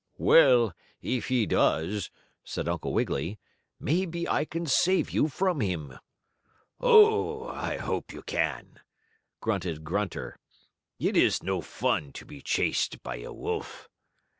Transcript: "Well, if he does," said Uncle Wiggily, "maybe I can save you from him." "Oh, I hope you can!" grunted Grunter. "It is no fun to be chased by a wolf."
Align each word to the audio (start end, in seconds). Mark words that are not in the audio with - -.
"Well, 0.17 0.73
if 1.03 1.27
he 1.27 1.45
does," 1.45 2.09
said 2.43 2.67
Uncle 2.67 2.91
Wiggily, 2.91 3.37
"maybe 3.79 4.27
I 4.27 4.45
can 4.45 4.65
save 4.65 5.11
you 5.11 5.27
from 5.27 5.59
him." 5.61 5.99
"Oh, 6.79 7.47
I 7.49 7.77
hope 7.77 8.11
you 8.11 8.23
can!" 8.23 8.79
grunted 9.41 9.83
Grunter. 9.83 10.39
"It 10.97 11.15
is 11.15 11.43
no 11.43 11.61
fun 11.61 12.13
to 12.13 12.25
be 12.25 12.41
chased 12.41 13.03
by 13.03 13.17
a 13.17 13.31
wolf." 13.31 13.89